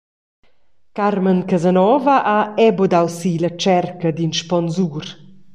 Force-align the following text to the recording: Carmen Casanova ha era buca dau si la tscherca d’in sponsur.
Carmen 0.95 1.45
Casanova 1.49 2.15
ha 2.31 2.39
era 2.63 2.75
buca 2.77 2.91
dau 2.93 3.07
si 3.17 3.31
la 3.41 3.51
tscherca 3.53 4.09
d’in 4.13 4.33
sponsur. 4.41 5.05